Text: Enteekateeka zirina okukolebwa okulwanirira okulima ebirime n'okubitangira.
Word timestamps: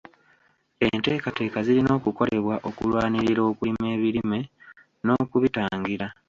Enteekateeka 0.87 1.57
zirina 1.65 1.91
okukolebwa 1.99 2.55
okulwanirira 2.69 3.41
okulima 3.51 3.85
ebirime 3.95 4.39
n'okubitangira. 5.05 6.07